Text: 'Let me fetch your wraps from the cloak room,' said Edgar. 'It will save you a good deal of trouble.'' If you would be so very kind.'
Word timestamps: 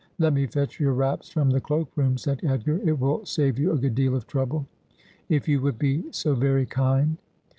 'Let 0.17 0.33
me 0.33 0.47
fetch 0.47 0.79
your 0.79 0.93
wraps 0.95 1.29
from 1.29 1.51
the 1.51 1.61
cloak 1.61 1.91
room,' 1.95 2.17
said 2.17 2.39
Edgar. 2.43 2.81
'It 2.83 2.99
will 2.99 3.23
save 3.23 3.59
you 3.59 3.71
a 3.71 3.77
good 3.77 3.93
deal 3.93 4.15
of 4.15 4.25
trouble.'' 4.25 4.65
If 5.29 5.47
you 5.47 5.61
would 5.61 5.77
be 5.77 6.05
so 6.11 6.33
very 6.33 6.65
kind.' 6.65 7.19